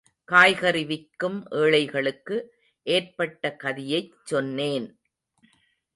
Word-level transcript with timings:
காய்கறி 0.29 0.83
விற்கும் 0.85 1.47
ஏழைகளுக்கு 1.51 2.37
ஏற்பட்ட 2.87 3.55
கதியைச் 3.63 4.11
சொன்னேன். 4.23 4.87